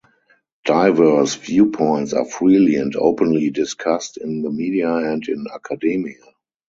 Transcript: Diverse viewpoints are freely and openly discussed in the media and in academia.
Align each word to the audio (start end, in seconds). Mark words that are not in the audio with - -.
Diverse 0.65 1.35
viewpoints 1.39 2.11
are 2.13 2.25
freely 2.25 2.77
and 2.77 2.95
openly 2.95 3.51
discussed 3.51 4.17
in 4.17 4.41
the 4.41 4.49
media 4.49 4.91
and 4.95 5.27
in 5.27 5.45
academia. 5.53 6.23